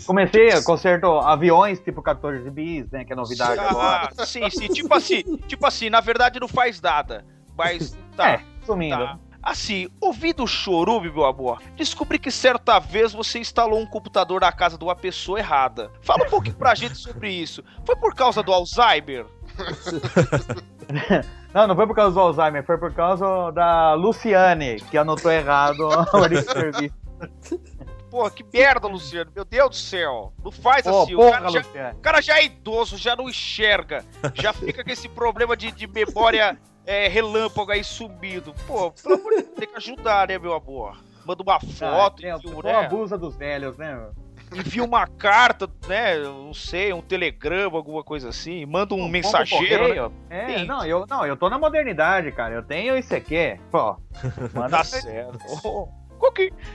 Comecei, 0.05 0.61
conserto 0.65 1.07
aviões 1.21 1.79
tipo 1.79 2.03
14 2.03 2.51
bis, 2.51 2.91
né? 2.91 3.05
Que 3.05 3.13
é 3.13 3.17
novidade 3.17 3.61
ah, 3.61 3.71
agora. 3.71 4.27
Sim, 4.27 4.51
sim. 4.51 4.67
Tipo 4.67 4.93
assim, 4.93 5.23
tipo 5.47 5.65
assim, 5.65 5.89
na 5.89 6.01
verdade 6.01 6.41
não 6.41 6.49
faz 6.49 6.81
nada. 6.81 7.25
Mas 7.57 7.97
tá. 8.17 8.31
É, 8.31 8.41
sumindo. 8.65 8.97
Tá. 8.97 9.19
Assim, 9.41 9.89
ouvindo 10.01 10.43
o 10.43 10.49
chorume, 10.49 11.09
meu 11.09 11.25
amor, 11.25 11.63
descobri 11.77 12.19
que 12.19 12.33
certa 12.33 12.81
vez 12.81 13.13
você 13.13 13.39
instalou 13.39 13.79
um 13.79 13.87
computador 13.87 14.41
na 14.41 14.51
casa 14.51 14.77
de 14.77 14.83
uma 14.83 14.97
pessoa 14.97 15.39
errada. 15.39 15.93
Fala 16.03 16.25
um 16.25 16.29
pouquinho 16.31 16.57
pra 16.57 16.75
gente 16.75 16.97
sobre 16.97 17.31
isso. 17.31 17.63
Foi 17.85 17.95
por 17.95 18.17
causa 18.17 18.43
do 18.43 18.53
Alzheimer? 18.53 19.27
Não, 21.55 21.67
não 21.67 21.75
foi 21.75 21.87
por 21.87 21.97
causa 21.97 22.13
do 22.13 22.21
Alzheimer, 22.21 22.63
foi 22.67 22.77
por 22.77 22.93
causa 22.93 23.51
da 23.51 23.95
Luciane, 23.95 24.79
que 24.91 24.99
anotou 24.99 25.33
errado 25.33 25.89
a 25.91 26.07
ordem 26.13 26.43
de 26.43 26.53
serviço. 26.53 26.95
Porra, 28.11 28.31
que 28.31 28.45
merda, 28.53 28.87
Luciano. 28.87 29.31
Meu 29.35 29.43
Deus 29.43 29.71
do 29.71 29.77
céu. 29.77 30.35
Não 30.45 30.53
faz 30.53 30.83
Pô, 30.83 31.03
assim. 31.03 31.17
porra, 31.17 31.29
o, 31.29 31.33
cara 31.33 31.51
já, 31.51 31.93
o 31.93 32.01
cara 32.01 32.21
já 32.21 32.39
é 32.39 32.45
idoso, 32.45 32.99
já 32.99 33.17
não 33.17 33.29
enxerga. 33.29 34.05
Já 34.35 34.53
fica 34.53 34.85
com 34.85 34.91
esse 34.91 35.09
problema 35.09 35.57
de, 35.57 35.73
de 35.73 35.87
memória 35.87 36.59
é, 36.85 37.09
relâmpago 37.09 37.73
aí 37.73 37.83
sumido. 37.83 38.55
Pô, 38.67 38.91
pelo 38.91 39.15
amor 39.15 39.31
de 39.31 39.43
Deus, 39.43 39.55
tem 39.57 39.69
que 39.69 39.77
ajudar, 39.77 40.29
né, 40.29 40.39
meu 40.39 40.55
amor? 40.55 40.99
Manda 41.25 41.43
uma 41.43 41.59
foto, 41.59 42.25
ah, 42.25 42.37
enfia, 42.37 42.55
o 42.55 42.63
né? 42.63 42.75
abusa 42.75 43.19
dos 43.19 43.35
velhos, 43.35 43.77
né? 43.77 43.99
Envia 44.53 44.85
uma 44.85 45.07
carta, 45.07 45.69
né? 45.89 46.19
Não 46.19 46.55
sei, 46.55 46.93
um 46.93 47.03
telegrama, 47.03 47.77
alguma 47.77 48.03
coisa 48.03 48.29
assim. 48.29 48.65
Manda 48.67 48.95
um 48.95 48.99
Pombo 48.99 49.11
mensageiro, 49.11 50.11
né? 50.11 50.11
É, 50.31 50.65
não 50.65 50.85
eu, 50.85 51.07
não, 51.09 51.27
eu 51.27 51.37
tô 51.37 51.49
na 51.49 51.59
modernidade, 51.59 52.31
cara. 52.33 52.55
Eu 52.55 52.63
tenho 52.63 52.97
isso 52.97 53.15
aqui. 53.15 53.59
Pô, 53.71 53.97
manda 54.55 54.79
Tá 54.79 54.85
certo. 54.85 55.39
Oh. 55.65 55.89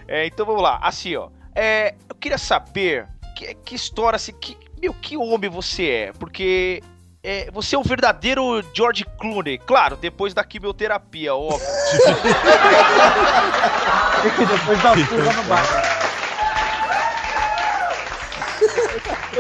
É, 0.08 0.26
então 0.26 0.46
vamos 0.46 0.62
lá. 0.62 0.80
Assim, 0.82 1.16
ó. 1.16 1.30
É, 1.56 1.96
eu 2.08 2.16
queria 2.16 2.38
saber 2.38 3.08
que, 3.36 3.54
que 3.56 3.76
história, 3.76 4.16
assim, 4.16 4.34
que, 4.34 4.58
meu, 4.82 4.94
que 4.94 5.18
homem 5.18 5.50
você 5.50 5.90
é? 5.90 6.14
Porque 6.14 6.82
é, 7.24 7.52
você 7.52 7.76
é 7.76 7.80
um 7.80 7.84
verdadeiro 7.84 8.64
George 8.74 9.06
Clooney. 9.20 9.58
Claro, 9.60 9.96
depois 9.96 10.34
da 10.34 10.44
quimioterapia, 10.44 11.36
óbvio. 11.36 11.60
depois 14.38 14.82
da 14.82 14.96
fuga 15.06 15.34
no 15.34 15.44
bar. 15.44 15.91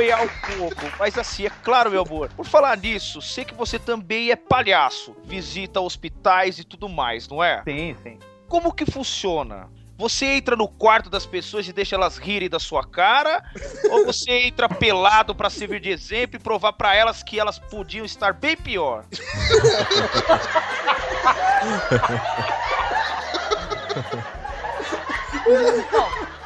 Ao 0.09 0.27
pouco. 0.55 0.81
Mas 0.97 1.17
assim, 1.17 1.45
é 1.45 1.51
claro, 1.63 1.91
meu 1.91 2.01
amor. 2.01 2.29
Por 2.35 2.45
falar 2.45 2.77
nisso, 2.77 3.21
sei 3.21 3.45
que 3.45 3.53
você 3.53 3.77
também 3.77 4.31
é 4.31 4.35
palhaço. 4.35 5.15
Visita 5.23 5.79
hospitais 5.81 6.57
e 6.57 6.63
tudo 6.63 6.87
mais, 6.89 7.27
não 7.27 7.43
é? 7.43 7.61
Sim, 7.63 7.95
sim. 8.01 8.17
Como 8.47 8.73
que 8.73 8.89
funciona? 8.89 9.69
Você 10.01 10.25
entra 10.25 10.55
no 10.55 10.67
quarto 10.67 11.11
das 11.11 11.27
pessoas 11.27 11.67
e 11.67 11.71
deixa 11.73 11.95
elas 11.95 12.17
rirem 12.17 12.49
da 12.49 12.59
sua 12.59 12.83
cara? 12.83 13.43
ou 13.91 14.03
você 14.03 14.31
entra 14.31 14.67
pelado 14.67 15.35
pra 15.35 15.47
servir 15.47 15.79
de 15.79 15.91
exemplo 15.91 16.37
e 16.37 16.39
provar 16.39 16.73
pra 16.73 16.95
elas 16.95 17.21
que 17.21 17.39
elas 17.39 17.59
podiam 17.59 18.03
estar 18.03 18.33
bem 18.33 18.57
pior? 18.57 19.05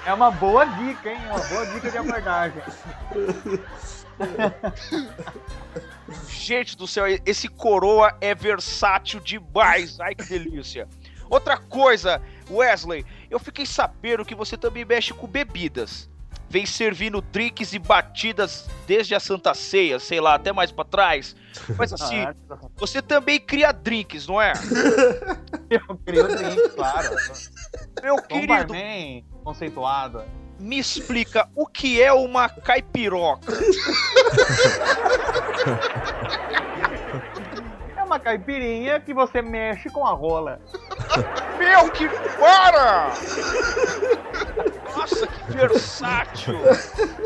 É 0.05 0.13
uma 0.13 0.29
boa 0.29 0.65
dica, 0.65 1.11
hein? 1.11 1.19
Uma 1.25 1.39
boa 1.39 1.65
dica 1.65 1.89
de 1.89 1.97
abordagem. 1.97 2.61
Gente 6.29 6.77
do 6.77 6.87
céu, 6.87 7.05
esse 7.25 7.47
coroa 7.47 8.15
é 8.21 8.35
versátil 8.35 9.19
demais. 9.19 9.99
Ai 9.99 10.13
que 10.13 10.23
delícia. 10.23 10.87
Outra 11.29 11.57
coisa, 11.57 12.21
Wesley, 12.49 13.03
eu 13.29 13.39
fiquei 13.39 13.65
sabendo 13.65 14.23
que 14.23 14.35
você 14.35 14.55
também 14.55 14.85
mexe 14.85 15.13
com 15.13 15.27
bebidas. 15.27 16.07
Vem 16.55 16.65
servindo 16.65 17.19
drinks 17.19 17.73
e 17.73 17.79
batidas 17.79 18.65
desde 18.87 19.13
a 19.13 19.19
Santa 19.19 19.53
Ceia, 19.53 19.99
sei 19.99 20.21
lá, 20.21 20.35
até 20.35 20.53
mais 20.53 20.71
pra 20.71 20.85
trás. 20.85 21.35
Mas 21.77 21.91
assim, 21.99 22.21
Ah, 22.21 22.33
você 22.77 23.01
também 23.01 23.41
cria 23.41 23.73
drinks, 23.73 24.25
não 24.25 24.41
é? 24.41 24.53
eu 25.69 25.81
crio 26.05 26.25
drink, 26.29 26.69
claro. 26.69 27.13
Meu 28.01 28.15
um 28.15 28.21
querido, 28.21 28.47
barman 28.47 29.25
conceituado. 29.43 30.23
me 30.57 30.79
explica 30.79 31.45
o 31.53 31.67
que 31.67 32.01
é 32.01 32.13
uma 32.13 32.47
caipiroca. 32.47 33.51
Uma 38.15 38.19
caipirinha 38.21 38.97
que 39.01 39.13
você 39.13 39.41
mexe 39.41 39.89
com 39.89 40.07
a 40.07 40.11
rola. 40.11 40.61
Meu, 41.59 41.91
que 41.91 42.07
para! 42.39 43.11
Nossa, 44.95 45.27
que 45.27 45.51
versátil! 45.51 46.55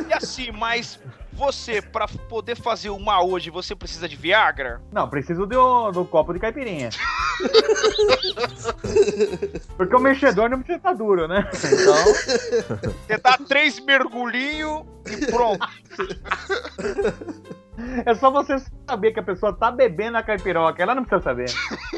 E 0.09 0.13
assim, 0.15 0.51
mas 0.51 0.99
você, 1.31 1.79
pra 1.79 2.07
poder 2.27 2.55
fazer 2.55 2.89
uma 2.89 3.23
hoje, 3.23 3.51
você 3.51 3.75
precisa 3.75 4.09
de 4.09 4.15
Viagra? 4.15 4.81
Não, 4.91 5.07
preciso 5.07 5.45
do, 5.45 5.91
do 5.91 6.03
copo 6.05 6.33
de 6.33 6.39
caipirinha. 6.39 6.89
Porque 9.77 9.95
o 9.95 9.99
mexedor 9.99 10.49
não 10.49 10.57
precisa 10.57 10.77
estar 10.77 10.93
duro, 10.93 11.27
né? 11.27 11.47
Então, 11.53 12.03
Você 13.05 13.17
dá 13.19 13.37
três 13.47 13.79
mergulhinhos 13.79 14.85
e 15.05 15.27
pronto. 15.27 15.63
é 18.05 18.13
só 18.15 18.29
você 18.29 18.57
saber 18.87 19.11
que 19.11 19.19
a 19.19 19.23
pessoa 19.23 19.53
tá 19.53 19.71
bebendo 19.71 20.17
a 20.17 20.23
caipiroca. 20.23 20.81
Ela 20.81 20.95
não 20.95 21.03
precisa 21.03 21.23
saber. 21.23 21.51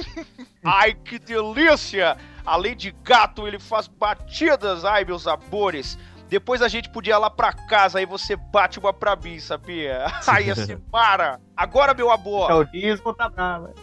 Ai, 0.63 0.93
que 0.93 1.17
delícia! 1.17 2.17
Além 2.45 2.75
de 2.75 2.91
gato, 3.03 3.47
ele 3.47 3.59
faz 3.59 3.87
batidas. 3.87 4.85
Ai, 4.85 5.05
meus 5.05 5.27
amores. 5.27 5.97
Depois 6.31 6.61
a 6.61 6.69
gente 6.69 6.89
podia 6.89 7.15
ir 7.15 7.17
lá 7.17 7.29
pra 7.29 7.51
casa, 7.51 7.99
aí 7.99 8.05
você 8.05 8.37
bate 8.37 8.79
uma 8.79 8.93
pra 8.93 9.17
mim, 9.17 9.37
sabia? 9.37 10.05
Aí 10.25 10.49
assim, 10.49 10.77
para! 10.77 11.41
Agora, 11.57 11.93
meu 11.93 12.09
amor, 12.09 12.49
O 12.53 12.63
disco 12.63 13.13
tá 13.13 13.27
bravo. 13.27 13.73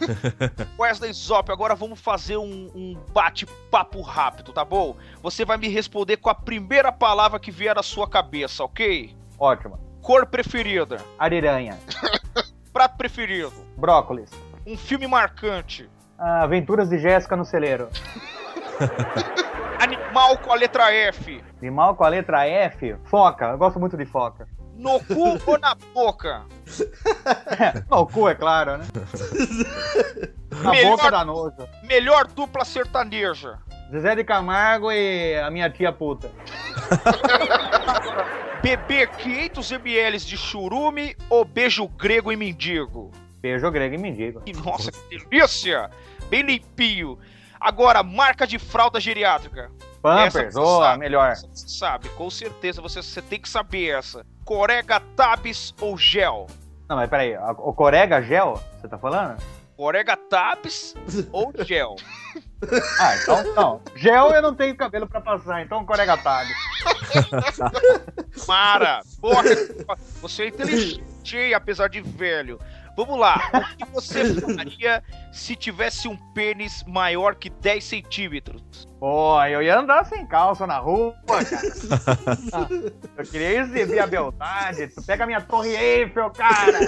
Wesley 0.80 1.12
Zop, 1.12 1.52
agora 1.52 1.74
vamos 1.74 2.00
fazer 2.00 2.38
um, 2.38 2.70
um 2.74 2.98
bate-papo 3.12 4.00
rápido, 4.00 4.50
tá 4.50 4.64
bom? 4.64 4.96
Você 5.22 5.44
vai 5.44 5.58
me 5.58 5.68
responder 5.68 6.16
com 6.16 6.30
a 6.30 6.34
primeira 6.34 6.90
palavra 6.90 7.38
que 7.38 7.50
vier 7.50 7.78
à 7.78 7.82
sua 7.82 8.08
cabeça, 8.08 8.64
ok? 8.64 9.14
Ótimo. 9.38 9.78
Cor 10.04 10.26
preferida, 10.26 10.98
Ariranha. 11.18 11.78
prato 12.72 12.96
preferido, 12.96 13.52
Brócolis. 13.76 14.30
um 14.66 14.76
filme 14.76 15.06
marcante, 15.06 15.88
Ah, 16.18 16.42
Aventuras 16.42 16.88
de 16.88 16.98
Jéssica 16.98 17.34
no 17.36 17.44
celeiro. 17.44 17.88
animal 19.80 20.38
com 20.38 20.52
a 20.52 20.54
letra 20.56 20.92
F, 20.92 21.42
Animal 21.60 21.94
com 21.96 22.04
a 22.04 22.08
letra 22.08 22.46
F. 22.46 22.96
Foca. 23.04 23.46
Eu 23.46 23.58
gosto 23.58 23.80
muito 23.80 23.96
de 23.96 24.04
foca. 24.04 24.46
no 24.76 24.98
cu 25.00 25.38
ou 25.50 25.58
na 25.58 25.74
boca, 25.94 26.42
Não, 27.90 28.00
o 28.00 28.06
cu, 28.06 28.28
é 28.28 28.34
claro, 28.34 28.76
né? 28.78 28.84
Na 30.62 30.70
Melhor- 30.70 30.96
boca 30.96 31.10
da 31.10 31.24
nojo. 31.24 31.56
melhor 31.82 32.26
dupla 32.28 32.64
sertaneja, 32.64 33.58
Zezé 33.90 34.14
de 34.16 34.24
Camargo 34.24 34.90
e 34.92 35.36
a 35.38 35.50
minha 35.50 35.70
tia 35.70 35.92
puta. 35.92 36.30
Beber 38.64 39.10
500ml 39.10 40.24
de 40.24 40.38
churume 40.38 41.14
ou 41.28 41.44
beijo 41.44 41.86
grego 41.86 42.32
e 42.32 42.36
mendigo? 42.36 43.12
Beijo 43.38 43.70
grego 43.70 43.94
e 43.94 43.98
mendigo. 43.98 44.42
Nossa, 44.64 44.90
que 44.90 45.18
delícia! 45.18 45.90
Bem 46.30 46.40
limpinho. 46.40 47.18
Agora, 47.60 48.02
marca 48.02 48.46
de 48.46 48.58
fralda 48.58 48.98
geriátrica. 48.98 49.70
Pampers, 50.00 50.54
sabe. 50.54 50.98
melhor. 50.98 51.34
Você 51.36 51.68
sabe, 51.68 52.08
com 52.10 52.30
certeza 52.30 52.80
você, 52.80 53.02
você 53.02 53.20
tem 53.20 53.38
que 53.38 53.50
saber 53.50 53.98
essa. 53.98 54.24
Corega, 54.46 54.98
Tabs 55.14 55.74
ou 55.78 55.98
gel? 55.98 56.46
Não, 56.88 56.96
mas 56.96 57.10
peraí, 57.10 57.36
o 57.36 57.72
Corega 57.74 58.22
Gel, 58.22 58.58
você 58.80 58.88
tá 58.88 58.96
falando? 58.96 59.42
Corega, 59.76 60.16
Tabs 60.16 60.94
ou 61.32 61.52
gel? 61.64 61.96
Ah, 63.00 63.16
então 63.16 63.54
não. 63.54 63.82
Gel 63.94 64.30
eu 64.30 64.42
não 64.42 64.54
tenho 64.54 64.74
cabelo 64.76 65.06
pra 65.06 65.20
passar, 65.20 65.62
então 65.62 65.84
Corega 65.84 66.16
Tab. 66.16 66.46
Mara, 68.46 69.00
porra, 69.20 69.42
você 70.20 70.44
é 70.44 70.48
inteligente, 70.48 71.54
apesar 71.54 71.88
de 71.88 72.00
velho. 72.00 72.58
Vamos 72.96 73.18
lá, 73.18 73.50
o 73.52 73.76
que 73.76 73.84
você 73.92 74.40
faria 74.54 75.02
se 75.32 75.56
tivesse 75.56 76.06
um 76.06 76.16
pênis 76.32 76.84
maior 76.86 77.34
que 77.34 77.50
10 77.50 77.82
centímetros? 77.82 78.86
Pô, 79.04 79.44
eu 79.44 79.60
ia 79.60 79.78
andar 79.78 80.02
sem 80.06 80.24
calça 80.24 80.66
na 80.66 80.78
rua, 80.78 81.14
cara. 81.26 81.44
eu 83.18 83.24
queria 83.26 83.60
exibir 83.60 83.98
a 83.98 84.06
beldade. 84.06 84.86
Tu 84.88 85.02
pega 85.02 85.24
a 85.24 85.26
minha 85.26 85.42
torre 85.42 85.76
Eiffel, 85.76 86.30
cara. 86.30 86.78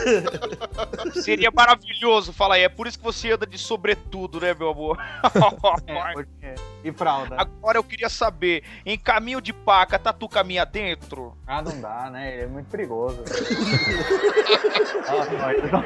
Seria 1.12 1.50
maravilhoso, 1.50 2.32
fala 2.32 2.54
aí. 2.54 2.62
É 2.62 2.70
por 2.70 2.86
isso 2.86 2.96
que 2.96 3.04
você 3.04 3.32
anda 3.32 3.46
de 3.46 3.58
sobretudo, 3.58 4.40
né, 4.40 4.54
meu 4.58 4.70
amor? 4.70 4.96
É, 5.86 6.12
porque- 6.14 6.54
E 6.84 6.90
fralda. 6.90 7.36
Agora 7.38 7.76
eu 7.76 7.84
queria 7.84 8.08
saber, 8.08 8.64
em 8.86 8.96
caminho 8.96 9.42
de 9.42 9.52
paca, 9.52 9.98
tatu 9.98 10.26
caminha 10.26 10.64
dentro? 10.64 11.36
Ah, 11.46 11.60
não 11.60 11.78
dá, 11.82 12.08
né? 12.08 12.32
Ele 12.32 12.42
é 12.44 12.46
muito 12.46 12.70
perigoso. 12.70 13.22
Nossa, 15.06 15.30
mas 15.36 15.70
não- 15.70 15.84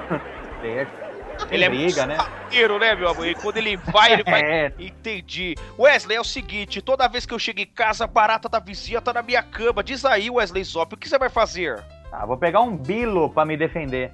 Deixa. 1.41 1.55
Ele 1.55 1.65
é 1.65 1.69
briga, 1.69 2.07
muito 2.07 2.79
né? 2.79 2.79
né, 2.79 2.95
meu 2.95 3.09
amor? 3.09 3.27
E 3.27 3.35
quando 3.35 3.57
ele 3.57 3.77
vai, 3.77 4.13
ele 4.13 4.25
vai 4.25 4.41
É, 4.51 4.73
Entendi. 4.79 5.55
Wesley, 5.79 6.17
é 6.17 6.21
o 6.21 6.25
seguinte, 6.25 6.81
toda 6.81 7.09
vez 7.09 7.27
que 7.27 7.35
eu 7.35 7.39
chego 7.39 7.61
em 7.61 7.67
casa, 7.67 8.05
a 8.05 8.07
barata 8.07 8.49
da 8.49 8.59
vizinha 8.59 9.01
tá 9.01 9.13
na 9.13 9.23
minha 9.23 9.43
cama. 9.43 9.83
Diz 9.83 10.05
aí, 10.05 10.31
Wesley 10.31 10.65
Zop, 10.65 10.95
o 10.95 10.97
que 10.97 11.09
você 11.09 11.19
vai 11.19 11.29
fazer? 11.29 11.83
ah, 12.13 12.27
vou 12.27 12.37
pegar 12.37 12.61
um 12.61 12.77
bilo 12.77 13.31
pra 13.31 13.45
me 13.45 13.57
defender. 13.57 14.13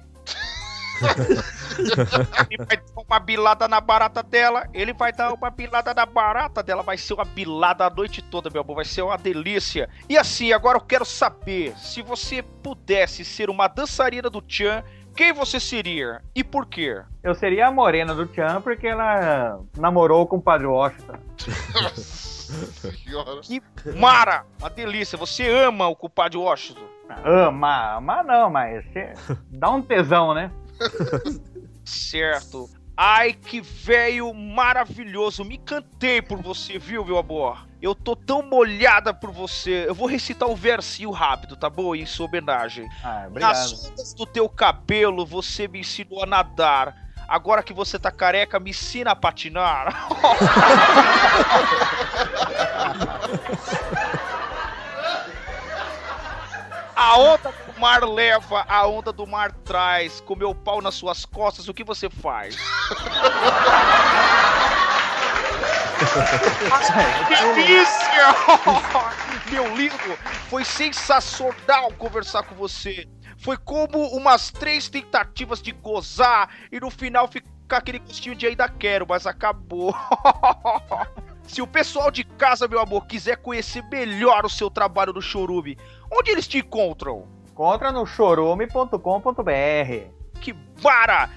Ele 2.49 2.65
vai 2.65 2.77
dar 2.77 3.01
uma 3.07 3.19
bilada 3.19 3.67
na 3.67 3.79
barata 3.79 4.23
dela, 4.23 4.67
ele 4.73 4.93
vai 4.93 5.13
dar 5.13 5.31
uma 5.31 5.51
bilada 5.51 5.93
na 5.93 6.05
barata 6.07 6.63
dela, 6.63 6.81
vai 6.81 6.97
ser 6.97 7.13
uma 7.13 7.23
bilada 7.23 7.85
a 7.85 7.89
noite 7.89 8.21
toda, 8.21 8.49
meu 8.49 8.61
amor, 8.61 8.77
vai 8.77 8.85
ser 8.85 9.03
uma 9.03 9.15
delícia. 9.17 9.87
E 10.09 10.17
assim, 10.17 10.51
agora 10.51 10.77
eu 10.77 10.81
quero 10.81 11.05
saber, 11.05 11.77
se 11.77 12.01
você 12.01 12.41
pudesse 12.41 13.23
ser 13.23 13.47
uma 13.49 13.67
dançarina 13.67 14.27
do 14.27 14.41
Tchan, 14.41 14.83
quem 15.17 15.33
você 15.33 15.59
seria 15.59 16.21
e 16.35 16.43
por 16.43 16.67
quê? 16.67 17.01
Eu 17.23 17.33
seria 17.33 17.67
a 17.67 17.71
morena 17.71 18.13
do 18.13 18.27
Tchan 18.27 18.61
porque 18.61 18.87
ela 18.87 19.59
namorou 19.75 20.27
com 20.27 20.37
o 20.37 20.41
Padre 20.41 20.67
Washington. 20.67 21.17
Que 23.41 23.91
mara, 23.97 24.45
uma 24.59 24.69
delícia, 24.69 25.17
você 25.17 25.49
ama 25.49 25.87
o 25.87 25.95
culpado 25.95 26.39
Washington. 26.39 26.85
Ama, 27.25 27.97
ama 27.97 28.23
não, 28.23 28.49
mas 28.49 28.85
dá 29.49 29.71
um 29.71 29.81
tesão, 29.81 30.33
né? 30.33 30.51
Certo. 31.83 32.69
Ai, 32.95 33.33
que 33.33 33.59
velho 33.59 34.33
maravilhoso. 34.33 35.43
Me 35.43 35.55
encantei 35.55 36.21
por 36.21 36.41
você, 36.41 36.77
viu, 36.77 37.03
meu 37.03 37.17
amor? 37.17 37.66
Eu 37.81 37.93
tô 37.93 38.15
tão 38.15 38.41
molhada 38.41 39.13
por 39.13 39.31
você. 39.31 39.85
Eu 39.87 39.93
vou 39.93 40.07
recitar 40.07 40.49
um 40.49 40.55
versinho 40.55 41.11
rápido, 41.11 41.55
tá 41.55 41.69
bom? 41.69 41.95
Em 41.95 42.05
sua 42.05 42.25
homenagem. 42.25 42.89
Ah, 43.03 43.25
obrigado. 43.27 43.53
Nas 43.53 43.89
ondas 43.89 44.13
do 44.13 44.25
teu 44.25 44.49
cabelo, 44.49 45.25
você 45.25 45.67
me 45.67 45.79
ensinou 45.79 46.23
a 46.23 46.25
nadar. 46.25 46.95
Agora 47.27 47.61
que 47.61 47.73
você 47.73 47.99
tá 47.99 48.09
careca, 48.09 48.59
me 48.59 48.71
ensina 48.71 49.11
a 49.11 49.15
patinar. 49.15 50.07
A 56.97 57.15
onda 57.19 57.51
do 57.51 57.79
mar 57.79 58.03
leva, 58.03 58.65
a 58.67 58.87
onda 58.87 59.13
do 59.13 59.27
mar 59.27 59.51
traz. 59.51 60.19
Com 60.19 60.35
meu 60.35 60.55
pau 60.55 60.81
nas 60.81 60.95
suas 60.95 61.25
costas, 61.25 61.67
o 61.67 61.73
que 61.73 61.83
você 61.83 62.09
faz? 62.09 62.57
Delícia! 67.55 68.35
Meu 69.51 69.75
lindo, 69.75 70.17
foi 70.49 70.63
sensacional 70.65 71.91
conversar 71.97 72.43
com 72.43 72.55
você. 72.55 73.07
Foi 73.37 73.57
como 73.57 73.99
umas 74.09 74.49
três 74.49 74.89
tentativas 74.89 75.61
de 75.61 75.71
gozar 75.71 76.49
e 76.71 76.79
no 76.79 76.89
final 76.89 77.27
ficar 77.27 77.77
aquele 77.77 77.99
gostinho 77.99 78.35
de 78.35 78.47
ainda 78.47 78.67
quero, 78.67 79.05
mas 79.07 79.27
acabou. 79.27 79.95
Se 81.47 81.61
o 81.61 81.67
pessoal 81.67 82.11
de 82.11 82.25
casa, 82.25 82.67
meu 82.67 82.79
amor, 82.79 83.05
quiser 83.07 83.37
conhecer 83.37 83.81
melhor 83.83 84.45
o 84.45 84.49
seu 84.49 84.69
trabalho 84.69 85.13
no 85.13 85.21
Chorume, 85.21 85.77
onde 86.11 86.31
eles 86.31 86.47
te 86.47 86.57
encontram? 86.57 87.25
Encontra 87.49 87.91
no 87.91 88.05
chorume.com.br. 88.05 88.91
Que 90.41 90.53
bara! 90.81 91.29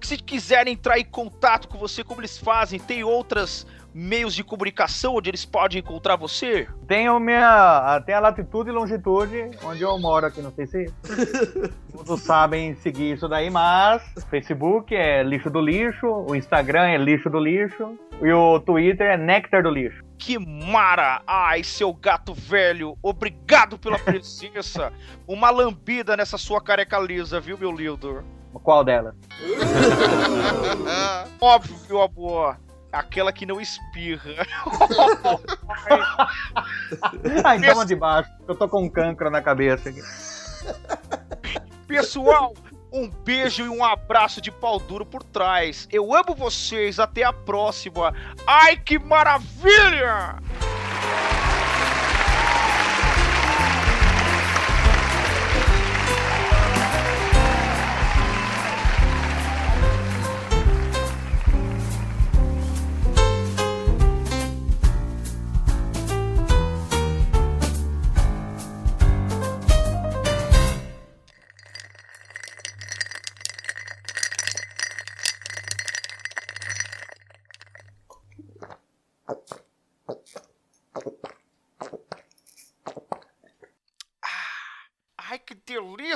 Se 0.00 0.16
quiserem 0.16 0.74
entrar 0.74 0.98
em 0.98 1.04
contato 1.04 1.68
com 1.68 1.78
você, 1.78 2.02
como 2.02 2.20
eles 2.20 2.38
fazem? 2.38 2.78
Tem 2.78 3.04
outros 3.04 3.66
meios 3.92 4.34
de 4.34 4.44
comunicação 4.44 5.16
onde 5.16 5.28
eles 5.30 5.44
podem 5.44 5.80
encontrar 5.80 6.16
você? 6.16 6.68
Tenho 6.86 7.18
minha. 7.18 8.00
Tem 8.06 8.14
a 8.14 8.20
latitude 8.20 8.70
e 8.70 8.72
longitude 8.72 9.50
onde 9.64 9.82
eu 9.82 9.98
moro 9.98 10.26
aqui, 10.26 10.40
não 10.40 10.52
sei 10.52 10.66
se 10.66 10.86
todos 11.92 12.20
sabem 12.20 12.74
seguir 12.76 13.14
isso 13.14 13.28
daí, 13.28 13.50
mas 13.50 14.02
Facebook 14.30 14.94
é 14.94 15.22
lixo 15.22 15.50
do 15.50 15.60
lixo, 15.60 16.06
o 16.06 16.34
Instagram 16.34 16.86
é 16.86 16.96
lixo 16.96 17.28
do 17.28 17.40
lixo 17.40 17.98
e 18.22 18.32
o 18.32 18.60
Twitter 18.60 19.06
é 19.06 19.16
néctar 19.16 19.62
do 19.62 19.70
lixo. 19.70 20.04
Que 20.16 20.38
mara! 20.38 21.22
Ai, 21.26 21.64
seu 21.64 21.92
gato 21.92 22.34
velho, 22.34 22.96
obrigado 23.02 23.78
pela 23.78 23.98
presença. 24.00 24.92
Uma 25.26 25.50
lambida 25.50 26.16
nessa 26.16 26.38
sua 26.38 26.60
careca 26.60 26.98
lisa, 26.98 27.40
viu, 27.40 27.58
meu 27.58 27.72
lindo? 27.72 28.24
Qual 28.58 28.84
delas? 28.84 29.14
Óbvio, 31.40 31.76
meu 31.88 32.02
amor. 32.02 32.56
Aquela 32.92 33.32
que 33.32 33.44
não 33.44 33.60
espirra. 33.60 34.46
Ah, 37.44 37.56
então 37.56 37.80
a 37.80 37.84
de 37.84 37.94
baixo. 37.94 38.30
Eu 38.46 38.54
tô 38.54 38.68
com 38.68 38.84
um 38.84 38.88
cancro 38.88 39.30
na 39.30 39.42
cabeça 39.42 39.90
aqui. 39.90 40.00
Pessoal, 41.86 42.54
um 42.92 43.08
beijo 43.08 43.64
e 43.64 43.68
um 43.68 43.84
abraço 43.84 44.40
de 44.40 44.50
pau 44.50 44.78
duro 44.78 45.04
por 45.04 45.22
trás. 45.22 45.86
Eu 45.92 46.14
amo 46.14 46.34
vocês. 46.34 46.98
Até 46.98 47.24
a 47.24 47.32
próxima. 47.32 48.14
Ai, 48.46 48.76
que 48.76 48.98
maravilha! 48.98 50.36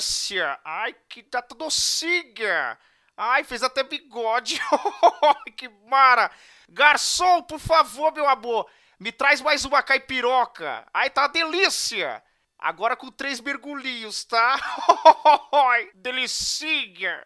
Delícia! 0.03 0.59
Ai, 0.65 0.95
que 1.09 1.23
data 1.23 1.55
docinha! 1.55 2.79
Ai, 3.17 3.45
fez 3.45 3.63
até 3.63 3.85
bigode! 3.85 4.61
que 5.57 5.69
mara! 5.87 6.31
Garçom, 6.69 7.43
por 7.43 7.61
favor, 7.61 8.13
meu 8.13 8.29
amor, 8.29 8.69
me 8.99 9.13
traz 9.13 9.41
mais 9.41 9.65
uma 9.65 9.83
caipiroca! 9.83 10.85
Ai, 10.93 11.09
tá 11.09 11.23
uma 11.23 11.29
delícia! 11.29 12.23
Agora 12.59 12.97
com 12.97 13.11
três 13.11 13.41
mergulhinhos, 13.41 14.25
tá? 14.25 14.57
Delicinha! 15.95 17.25